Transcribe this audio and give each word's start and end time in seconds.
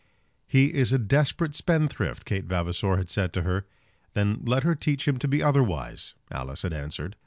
"He 0.47 0.73
is 0.73 0.91
a 0.91 0.97
desperate 0.97 1.53
spendthrift," 1.53 2.25
Kate 2.25 2.45
Vavasor 2.47 2.97
had 2.97 3.11
said 3.11 3.31
to 3.33 3.43
her. 3.43 3.67
"Then 4.15 4.41
let 4.43 4.63
her 4.63 4.73
teach 4.73 5.07
him 5.07 5.17
to 5.19 5.27
be 5.27 5.43
otherwise," 5.43 6.15
Alice 6.31 6.63
had 6.63 6.73
answered. 6.73 7.15